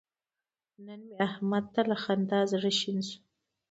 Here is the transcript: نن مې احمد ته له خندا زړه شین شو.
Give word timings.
نن 0.85 0.99
مې 1.07 1.15
احمد 1.27 1.65
ته 1.73 1.81
له 1.89 1.97
خندا 2.03 2.39
زړه 2.51 2.71
شین 2.79 2.97
شو. 3.07 3.19